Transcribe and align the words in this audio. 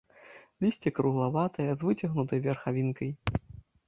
Лісце 0.63 0.91
круглаватае, 0.99 1.65
з 1.73 1.81
выцягнутай 1.89 2.39
верхавінкай. 2.47 3.13